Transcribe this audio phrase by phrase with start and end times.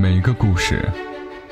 [0.00, 0.88] 每个故事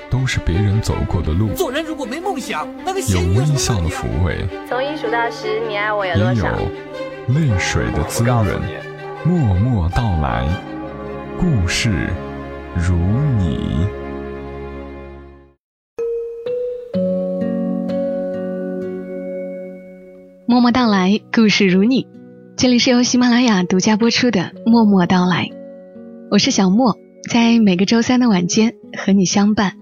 [0.08, 6.56] 都是别人走过的路，做人如果没梦想，那个有微笑的抚慰，从一数到十，你爱我有也有多少？
[7.26, 8.46] 泪水的滋润。
[9.24, 10.46] 默默到来，
[11.36, 11.90] 故事
[12.76, 12.94] 如
[13.36, 13.84] 你。
[20.46, 22.06] 默默到来，故事如你。
[22.56, 24.40] 这里是由喜马拉雅独家播出的
[24.70, 25.46] 《默默到来》，
[26.30, 26.96] 我是小莫，
[27.28, 29.72] 在每个周三的晚间和你相伴，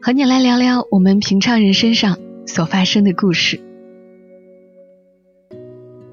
[0.00, 3.60] 和你来聊聊我们平常人身上所发生的故事。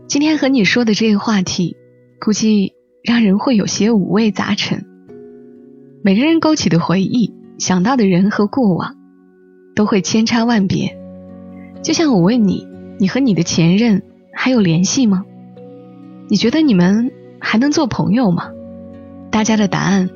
[0.08, 1.78] 今天和你说的这个话题，
[2.20, 4.86] 估计让人会有些五味杂陈。
[6.04, 8.96] 每个人勾起的回忆，想到的人和过往，
[9.76, 10.98] 都会千差万别。
[11.84, 12.68] 就像我问你。
[12.98, 15.26] 你和你的前任还有联系吗？
[16.30, 17.12] 你觉得你们
[17.42, 18.52] 还能做朋友吗？
[19.30, 20.10] 大家的答案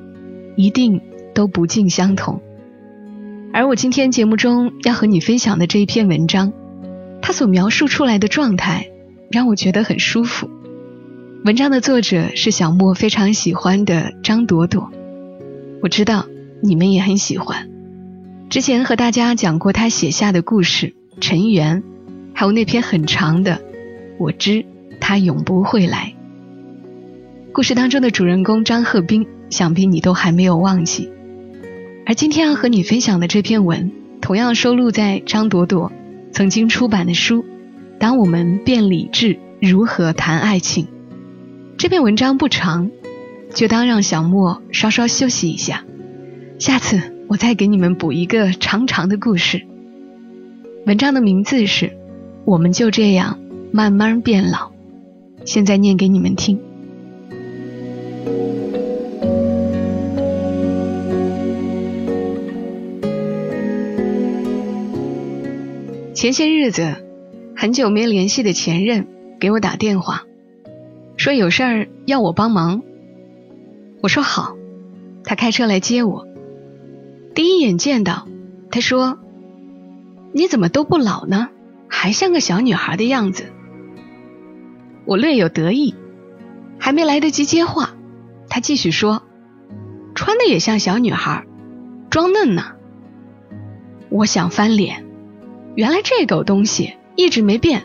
[0.60, 1.00] 一定
[1.34, 2.42] 都不尽相同。
[3.54, 6.52] 而我今天节目中要和你分享的这一篇文章，
[7.22, 8.90] 它所描述出来的状态
[9.32, 10.50] 让我觉得很舒服。
[11.46, 14.92] 文章的作者是小莫非常喜欢的张朵朵，
[15.82, 16.26] 我知道
[16.62, 17.70] 你们也很喜欢。
[18.50, 20.88] 之前和大家讲过他写下的故事
[21.22, 21.82] 《尘缘》。
[22.34, 23.62] 还有那篇很长的，
[24.18, 24.66] 我知
[25.00, 26.14] 他永不会来。
[27.52, 31.12] 故事当中的主人公张鹤斌，想必你都还没有忘记。
[32.06, 33.92] 而今天要和你分享的这篇文，
[34.22, 35.92] 同样收录在张朵朵
[36.32, 37.44] 曾经出版的书
[38.00, 40.86] 《当我们变理智，如何谈爱情》。
[41.78, 42.92] 这篇文章不长，
[43.54, 45.84] 就当让小莫稍稍休息一下。
[46.58, 49.66] 下次我再给你们补一个长长的故事。
[50.86, 51.98] 文章的名字是。
[52.46, 53.38] 我们就这样
[53.72, 54.72] 慢慢变老。
[55.46, 56.60] 现在念给你们听。
[66.20, 66.98] 前些日子，
[67.56, 69.08] 很久没联系的前任
[69.40, 70.26] 给我打电话，
[71.16, 72.84] 说有事儿要我帮忙。
[74.02, 74.58] 我说好，
[75.24, 76.28] 他开车来接我。
[77.34, 78.28] 第一眼见到，
[78.70, 79.18] 他说
[80.36, 81.48] ：“你怎么都不老呢？”
[81.88, 83.46] 还像个小女孩的样子，
[85.06, 85.96] 我略有得意，
[86.78, 87.92] 还没来得及接话，
[88.50, 89.24] 他继续说
[90.16, 91.46] ：“穿的也像小女孩，
[92.10, 92.74] 装嫩呢。”
[94.12, 95.06] 我想翻脸，
[95.80, 97.84] 原来这狗东西一直没变，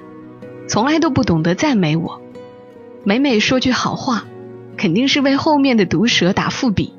[0.66, 2.21] 从来都不懂得赞美我，
[3.05, 4.25] 每每说句好话，
[4.77, 6.93] 肯定是为后面的毒舌打伏笔。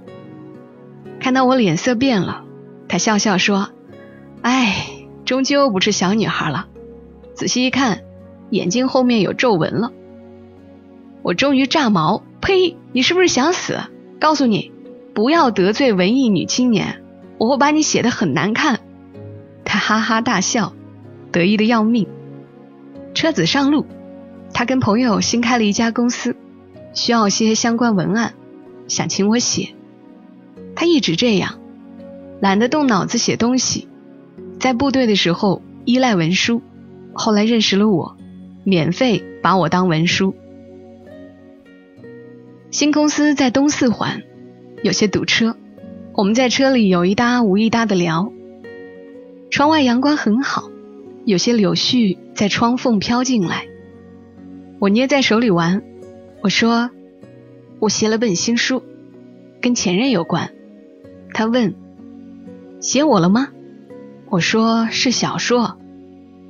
[1.19, 2.45] 看到我脸色变了，
[2.87, 3.71] 他笑笑说
[4.41, 4.87] ：“哎，
[5.25, 6.67] 终究不是小女孩了。”
[7.35, 8.03] 仔细一看，
[8.49, 9.91] 眼睛后面有皱纹了。
[11.23, 12.77] 我终于炸毛，呸！
[12.93, 13.81] 你是不是想死？
[14.17, 14.71] 告诉你，
[15.13, 17.03] 不要得罪文艺女青年，
[17.37, 18.79] 我会把你写的很难看。
[19.65, 20.73] 他哈哈大笑，
[21.35, 22.07] 得意的要命。
[23.13, 23.85] 车子上路，
[24.53, 26.33] 他跟朋友新开了一家公司，
[26.93, 28.35] 需要些相关文案，
[28.87, 29.75] 想请我写。
[30.77, 31.59] 他一直这样，
[32.39, 33.89] 懒得动脑子写东西，
[34.61, 36.61] 在部队的时候依赖文书。
[37.13, 38.15] 后来认识了我，
[38.63, 40.33] 免费把我当文书。
[42.71, 44.21] 新公司在东四环，
[44.83, 45.57] 有些堵车，
[46.13, 48.31] 我们在车里有一搭无一搭的聊。
[49.51, 50.69] 窗外阳光很好，
[51.25, 53.65] 有些柳絮在窗缝飘进来。
[54.79, 55.81] 我捏在手里玩，
[56.41, 56.91] 我说
[57.79, 58.83] 我写了本新书，
[59.59, 60.51] 跟前任有关。
[61.33, 61.75] 他问
[62.79, 63.49] 写我了吗？
[64.29, 65.77] 我说是小说。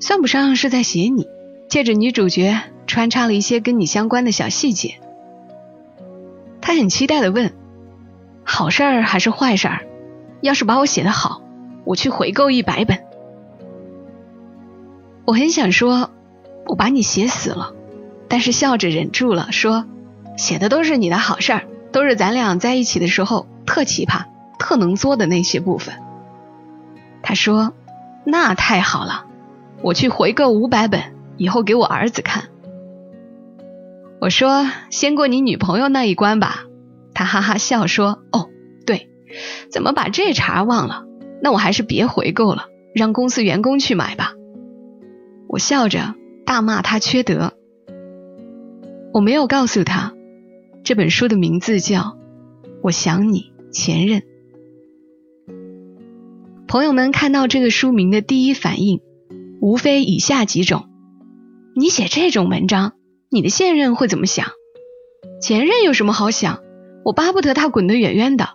[0.02, 1.25] 算不上是在写你，
[1.69, 4.96] 借着女主角穿插了一些跟你相关的小细节。
[6.59, 7.53] 他很期待的问
[8.44, 9.88] ：“好事儿还是坏事儿？
[10.41, 11.41] 要是把我写的好，
[11.85, 13.00] 我去回购一百本。”
[15.25, 16.12] 我很想说
[16.68, 17.74] ：“我把你写死了。”
[18.30, 19.86] 但是笑着忍住了，说
[20.38, 24.25] ：“写的都是你的好事儿，都是咱俩在一起的时候特奇葩、
[24.59, 25.96] 特能作的那些部分。”
[27.23, 27.73] 他说
[28.26, 29.26] ：“那太好了。”
[29.82, 31.02] 我去回购五百本，
[31.38, 32.46] 以后给我儿子看。
[34.20, 36.64] 我说先过你女朋友那一关吧。
[37.14, 38.49] 他哈哈笑说：“哦，
[38.85, 39.09] 对，
[39.72, 41.03] 怎么把这茬忘了？
[41.41, 44.34] 那我还是别回购了，让公司员工去买吧。”
[45.47, 46.16] 我笑着
[46.46, 47.53] 大骂他缺德。
[49.14, 50.14] 我没有告诉他，
[50.84, 52.00] 这本书的名字叫
[52.82, 54.22] 《我想你前任》。
[56.68, 59.02] 朋友们看到这个书名的第一反应。
[59.62, 60.90] 无非以下几种：
[61.76, 62.94] 你写这种文章，
[63.32, 64.47] 你的现任会怎么想？
[65.42, 66.59] 前任有什么好想？
[67.03, 68.50] 我巴不得他滚得远远的。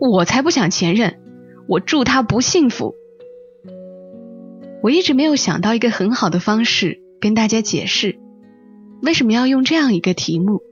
[0.00, 1.20] 我才不想前任，
[1.68, 2.94] 我祝他不幸福。
[4.82, 8.18] 我一直没有想到一个很好的方式跟大家解释，
[9.02, 10.62] 为什么要用这样一个题目。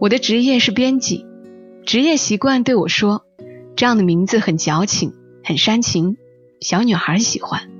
[0.00, 1.24] 我的职业是编辑，
[1.84, 3.24] 职业习惯对我说，
[3.76, 5.12] 这样的名字很矫情，
[5.44, 6.16] 很煽情，
[6.60, 7.70] 小女孩喜欢。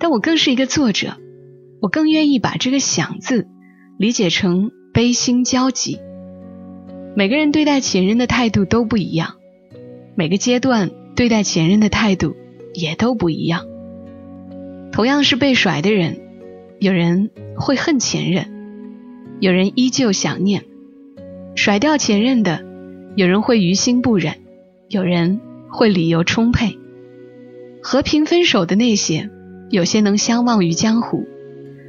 [0.00, 1.16] 但我更是一个作者，
[1.80, 3.46] 我更愿意把这个“想”字
[3.98, 6.00] 理解成悲心交集。
[7.14, 9.36] 每个人对待前任的态度都不一样，
[10.16, 12.34] 每个阶段对待前任的态度
[12.74, 13.64] 也都不一样。
[14.98, 16.18] 同样是被甩的人，
[16.80, 18.48] 有人会恨前任，
[19.38, 20.62] 有人依旧想念；
[21.54, 22.64] 甩掉前任的，
[23.14, 24.34] 有人会于心不忍，
[24.88, 25.40] 有人
[25.70, 26.80] 会理由充沛。
[27.80, 29.30] 和平分手的那些，
[29.70, 31.28] 有些能相忘于江湖，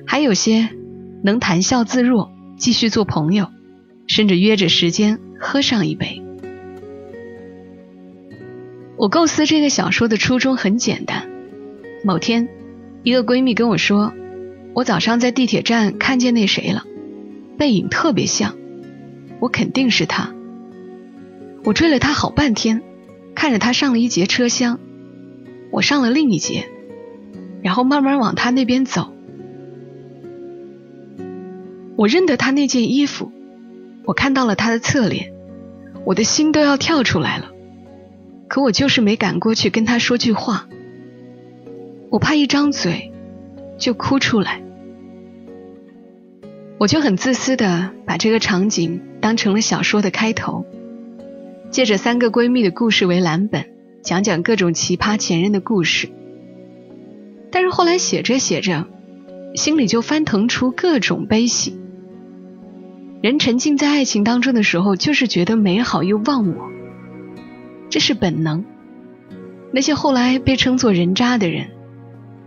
[0.06, 0.69] 还有些
[1.23, 3.47] 能谈笑自若，继续做朋友，
[4.06, 6.21] 甚至约着时间喝上一杯。
[8.97, 11.27] 我构思这个小说的初衷很简单，
[12.03, 12.47] 某天。
[13.04, 14.13] 一个闺蜜跟我说，
[14.74, 16.84] 我早上在地铁站看见那谁了，
[17.57, 18.56] 背影特别像，
[19.40, 20.34] 我肯定是他。
[21.63, 22.81] 我追了他好半天，
[23.36, 24.80] 看着他上了一节车厢，
[25.72, 26.69] 我上了另一节，
[27.62, 29.13] 然后慢慢往他那边走。
[31.95, 33.31] 我认得他那件衣服，
[34.06, 35.34] 我看到了他的侧脸，
[36.06, 37.52] 我的心都要跳出来了，
[38.48, 40.68] 可我就是没敢过去跟他说句话。
[42.09, 43.11] 我怕一张嘴
[43.77, 44.61] 就哭出来，
[46.79, 50.65] 我就很自私的把这个场景当成了小说的开头，
[51.69, 53.65] 借着三个闺蜜的故事为蓝本，
[54.01, 56.09] 讲讲各种奇葩前任的故事。
[57.51, 58.88] 但是后来写着写着，
[59.53, 61.79] 心里就翻腾出各种悲喜。
[63.21, 66.69] 人沉浸在爱情当中的时候，就是觉得美好又忘我，
[67.89, 68.65] 这是本能。
[69.71, 71.69] 那些后来被称作人渣的人。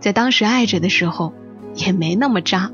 [0.03, 1.31] 在当时爱着的时候，
[1.75, 2.73] 也没那么渣。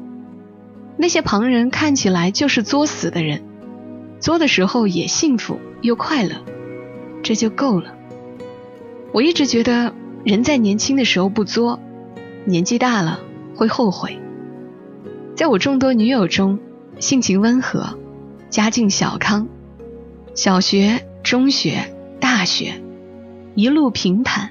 [0.97, 3.43] 那些旁人看起来就是作死的人，
[4.19, 6.37] 作的时候也幸福又快乐，
[7.21, 7.93] 这就够了。
[9.13, 9.93] 我一直觉得，
[10.23, 11.79] 人在年轻的时候不作，
[12.45, 13.19] 年纪大了
[13.55, 14.17] 会后悔。
[15.35, 16.57] 在我众多女友中，
[16.99, 17.95] 性情温和，
[18.49, 19.47] 家境小康，
[20.33, 22.81] 小学、中学、大学
[23.53, 24.49] 一路平坦，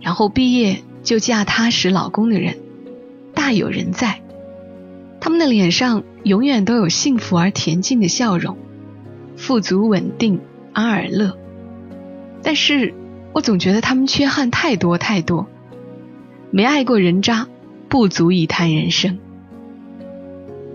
[0.00, 0.82] 然后毕业。
[1.06, 2.56] 就嫁踏实老公的人
[3.32, 4.22] 大有人在，
[5.20, 8.58] 他们的脸上永远都有幸福而恬静的笑容，
[9.36, 10.40] 富足稳定
[10.72, 11.38] 安而乐。
[12.42, 12.92] 但是
[13.32, 15.46] 我总觉得他们缺憾太多太多，
[16.50, 17.46] 没爱过人渣，
[17.88, 19.18] 不足以谈人生。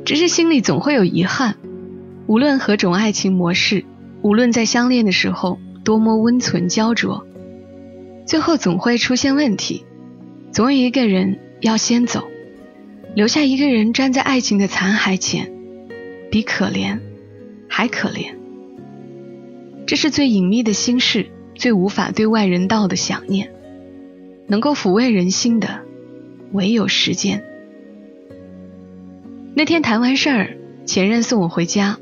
[0.05, 1.57] 只是心里总会有遗憾，
[2.25, 3.83] 无论何种爱情模式，
[4.21, 7.27] 无论在相恋的时候多么温存焦灼，
[8.25, 9.83] 最后总会出现问题。
[10.51, 12.27] 总有一个人要先走，
[13.15, 15.49] 留下一个人站在爱情的残骸前，
[16.29, 16.99] 比可怜
[17.69, 18.35] 还可怜。
[19.87, 23.51] 这是最隐秘的心事，最无法对外人道的想念。
[24.47, 25.79] 能够抚慰人心的，
[26.51, 27.41] 唯有时间。
[29.55, 31.97] 那天谈完事儿，前任送我回家，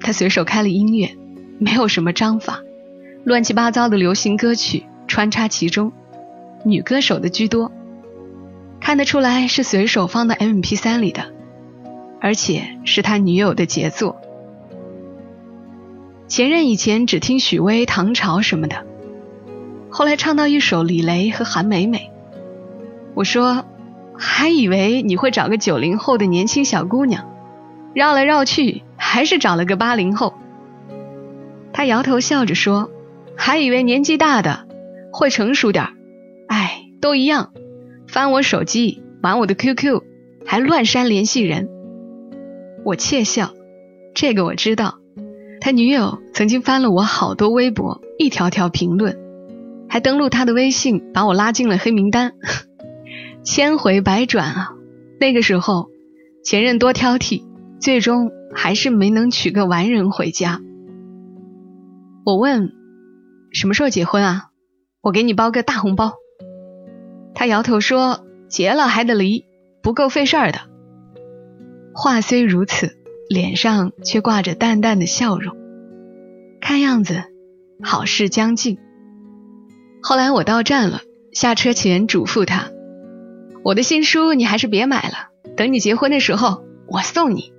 [0.00, 1.16] 他随手开了音乐，
[1.58, 2.60] 没有什么章法，
[3.22, 5.92] 乱七八糟的流行歌曲穿插其中。
[6.64, 7.70] 女歌手的居多，
[8.86, 11.32] 看得出来是随手放到 M P 三里的，
[12.20, 14.20] 而且是他女友的杰作。
[16.28, 18.86] 前任以前只听许巍、唐朝什么的，
[19.90, 22.12] 后来唱到一首李雷和韩美美，
[23.14, 23.64] 我说
[24.16, 27.28] 还以为你会找个九零后的年轻小姑娘，
[27.92, 30.34] 绕来绕去还是找了个八零后。
[31.72, 32.88] 他摇头笑着说，
[33.36, 34.68] 还以为年纪大的
[35.12, 35.92] 会成熟点儿。
[37.00, 37.52] 都一样，
[38.08, 40.02] 翻我手机，玩我的 QQ，
[40.44, 41.68] 还乱删联系人。
[42.84, 43.52] 我窃笑，
[44.14, 44.98] 这个我知道。
[45.60, 49.18] 他女友曾经翻了我好多微博，一条条评论，
[49.88, 52.34] 还登录他的微信，把我拉进了黑名单。
[53.42, 54.74] 千回百转啊！
[55.18, 55.88] 那个时候，
[56.44, 57.42] 前任多挑剔，
[57.80, 60.60] 最终还是没能娶个完人回家。
[62.24, 62.70] 我问，
[63.52, 64.50] 什么时候结婚啊？
[65.00, 66.14] 我给你包个大红包。
[67.38, 69.44] 他摇头说：“结了还得离，
[69.82, 70.60] 不够费事儿的。”
[71.94, 72.96] 话虽如此，
[73.28, 75.54] 脸上却挂着淡淡的笑容，
[76.62, 77.24] 看样子
[77.82, 78.78] 好事将近。
[80.02, 82.70] 后来我到站了，下车前嘱咐他
[83.62, 85.28] ：“我的新书你还是别买了，
[85.58, 87.52] 等你结婚的时候我送你。”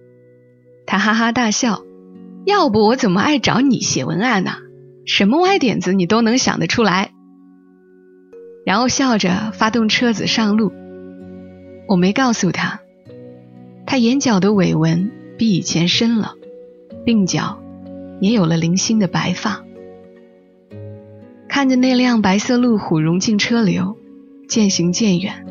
[0.88, 1.84] 他哈哈大笑
[2.48, 4.54] ：“要不我怎么爱找你写文案呢？
[5.06, 7.12] 什么歪点子你都能想得出来。
[8.68, 10.74] 然后笑着发动车子上路。
[11.88, 12.82] 我没告诉他，
[13.86, 16.34] 他眼角的尾纹比以前深了，
[17.06, 17.64] 鬓角
[18.20, 19.64] 也有了零星的白发。
[21.48, 23.96] 看着那辆白色路虎融进车流，
[24.50, 25.46] 渐行渐远，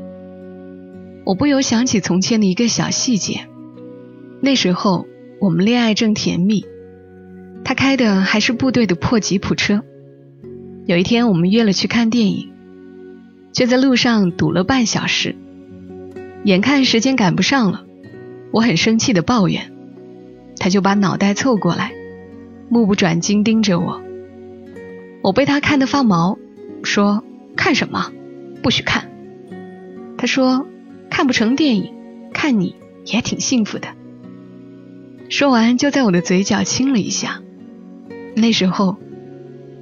[1.25, 3.47] 我不由想起从前的一个小细节。
[4.43, 5.07] 那时候
[5.41, 6.67] 我们恋爱正甜蜜，
[7.65, 9.83] 他开的还是部队的破吉普车。
[10.85, 12.51] 有一天我们约了去看电影。
[13.57, 15.35] 却在路上堵了半小时，
[16.45, 17.87] 眼看时间赶不上了，
[18.53, 19.73] 我很生气的抱怨，
[20.59, 21.95] 他就把脑袋凑过来，
[22.69, 24.03] 目不转睛盯着我。
[25.23, 26.37] 我被他看得发毛，
[26.83, 27.25] 说
[27.57, 28.13] 看什么，
[28.63, 29.11] 不许看。
[30.19, 30.67] 他说
[31.09, 31.95] 看不成电影，
[32.35, 33.89] 看你也挺幸福的。
[35.31, 37.41] 说完就在我的嘴角亲了一下，
[38.35, 38.99] 那时候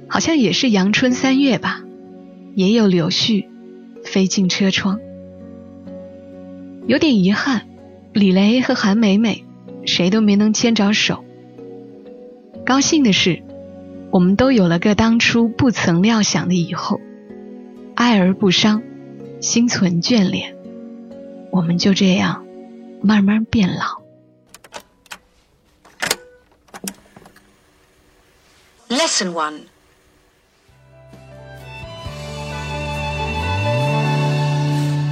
[0.07, 1.83] 好像也是阳春三月吧，
[2.53, 3.47] 也有柳絮。
[4.05, 4.99] 飞进车窗，
[6.87, 7.67] 有点遗憾，
[8.13, 9.43] 李雷和韩美美
[9.85, 11.25] 谁都没能牵着手。
[12.65, 13.43] 高兴的是，
[14.11, 17.01] 我们都有了个当初不曾料想的以后，
[17.95, 18.81] 爱而不伤，
[19.41, 20.55] 心存眷恋，
[21.51, 22.45] 我们就这样
[23.01, 24.01] 慢慢变老。
[28.87, 29.74] Lesson one.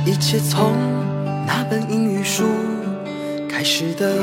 [0.06, 0.74] 一切从
[1.46, 2.44] 那本英语书
[3.50, 4.18] 开始的。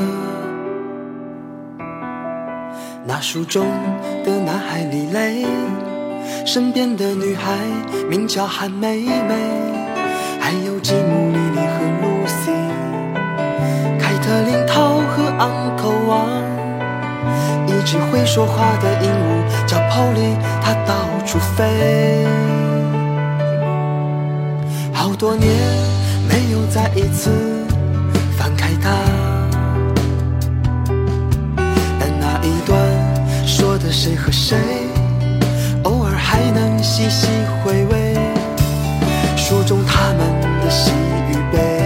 [3.07, 3.67] 那书中
[4.23, 5.47] 的男孩李雷，
[6.45, 7.57] 身边的女孩
[8.11, 9.35] 名叫韩梅梅，
[10.39, 12.51] 还有吉姆、莉莉和露西，
[13.99, 16.29] 凯特琳、涛和昂头王，
[17.67, 22.60] 一只会说话的鹦鹉叫 Polly，它到处飞。
[25.21, 25.51] 多年
[26.27, 27.31] 没有再一次
[28.39, 28.89] 翻开它，
[31.99, 34.57] 但那一段说的谁和谁，
[35.83, 37.27] 偶尔还能细细
[37.63, 38.17] 回味。
[39.37, 40.91] 书中他们的喜
[41.29, 41.83] 与悲，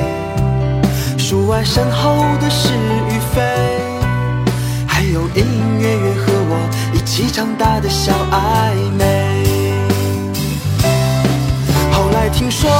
[1.19, 2.69] 书外身后的是
[3.09, 3.43] 与非，
[4.87, 9.43] 还有隐隐约约和我一起长大的小暧昧。
[11.91, 12.71] 后来听说，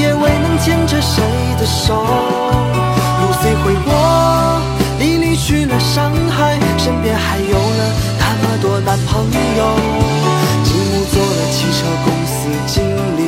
[0.00, 1.22] 也未能牵着谁
[1.58, 1.94] 的手。
[3.20, 3.92] 露西回国，
[4.98, 7.80] 你离去了上海，身边还有了
[8.18, 9.24] 那么多男朋
[9.58, 9.60] 友。
[10.64, 12.74] 吉姆做了汽车公司经
[13.18, 13.20] 理，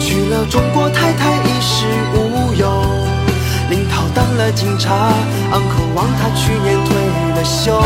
[0.00, 2.64] 娶了中国太太衣食无忧。
[3.68, 4.94] 林涛当了警察，
[5.52, 6.96] 昂克望他去年退
[7.34, 7.82] 了休。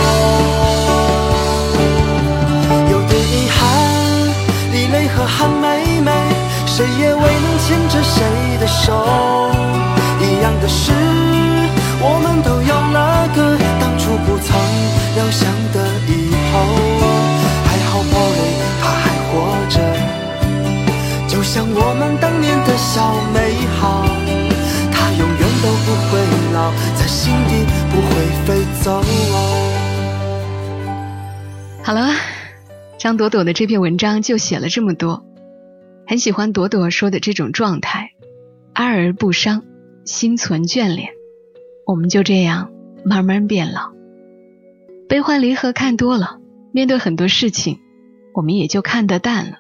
[2.93, 3.59] 有点遗憾，
[4.73, 6.13] 李雷和韩梅梅，
[6.67, 8.27] 谁也未能牵着谁
[8.59, 8.93] 的手。
[10.21, 10.91] 一样的事，
[12.03, 14.59] 我们都有了个当初不曾
[15.15, 16.53] 料想的以后。
[17.65, 18.39] 还好宝贝
[18.83, 19.31] 他还活
[19.71, 19.79] 着，
[21.29, 23.39] 就像我们当年的小美
[23.79, 24.03] 好。
[24.91, 26.19] 他永远都不会
[26.53, 28.11] 老，在心底不会
[28.47, 28.49] 飞
[28.83, 29.01] 走。
[31.85, 32.11] 好了。
[32.99, 35.25] 张朵朵的这篇文章就写了这么多，
[36.11, 38.11] 很喜欢朵朵说的这种状态，
[38.73, 39.63] 爱而不伤，
[40.05, 41.11] 心存眷恋，
[41.87, 42.73] 我们就这样
[43.05, 43.93] 慢慢变老。
[45.09, 46.41] 悲欢离合看多了，
[46.73, 47.79] 面对很多事情，
[48.35, 49.59] 我们也就看得淡了。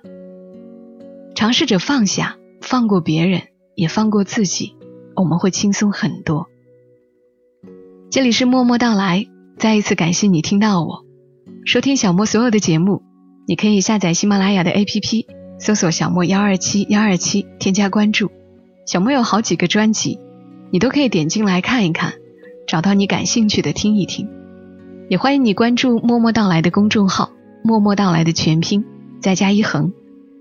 [1.36, 3.42] 尝试着放下，放过别人，
[3.76, 4.74] 也放过自己，
[5.14, 6.48] 我们会轻松很多。
[8.10, 9.24] 这里是默默到来，
[9.56, 11.04] 再一次感谢你听到我，
[11.64, 13.04] 收听小莫所有的节目。
[13.46, 15.26] 你可以下载喜马拉雅的 APP，
[15.60, 18.30] 搜索“小莫幺二七幺二七”，添加关注。
[18.86, 20.18] 小莫有好几个专辑，
[20.70, 22.14] 你都可以点进来看一看，
[22.66, 24.26] 找到你感兴趣的听一听。
[25.10, 27.30] 也欢迎你关注“默默到来”的公众号
[27.62, 28.84] ，“默默到来”的全拼
[29.20, 29.92] 再加一横，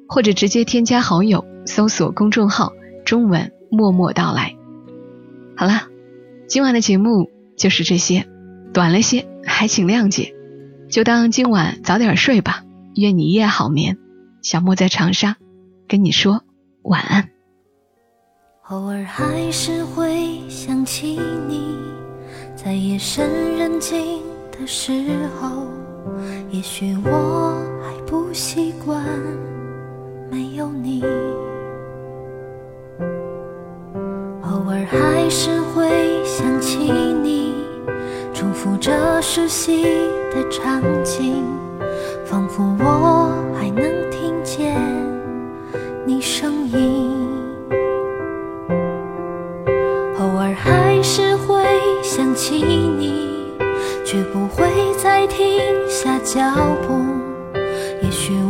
[0.07, 2.71] 或者直接添加好友，搜索公众号
[3.03, 4.55] “中文默默到来”。
[5.57, 5.87] 好了，
[6.47, 8.25] 今晚的节目就是这些，
[8.73, 10.33] 短了些，还请谅解。
[10.89, 12.63] 就当今晚早点睡吧。
[12.95, 13.97] 愿你一夜好眠，
[14.41, 15.35] 小莫在长沙
[15.87, 16.41] 跟你说
[16.83, 17.29] 晚安。
[18.69, 21.75] 偶尔还是会想起你
[22.55, 24.91] 在夜深人静的时
[25.39, 25.65] 候
[26.51, 29.03] 也许我还不习惯
[30.29, 31.03] 没有你。
[34.43, 37.55] 偶尔还是会想起你
[38.33, 39.83] 重复着熟悉
[40.31, 41.43] 的场景
[42.23, 43.18] 仿佛我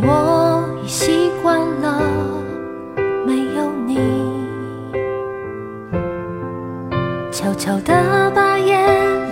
[0.01, 2.01] 我已习惯了
[3.25, 3.97] 没有你。
[7.31, 8.77] 悄悄的把眼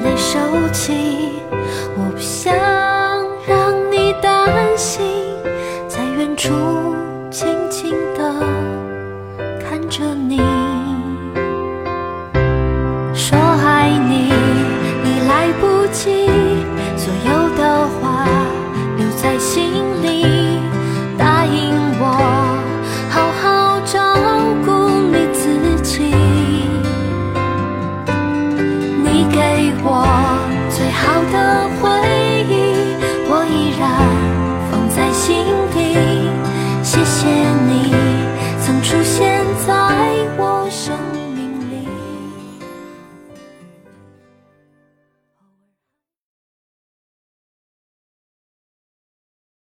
[0.04, 0.40] 泪收
[0.72, 1.42] 起
[1.98, 2.56] 我不想
[3.48, 5.06] 让你担心
[5.88, 6.54] 在远处
[7.30, 8.34] 静静的
[9.60, 10.57] 看着你。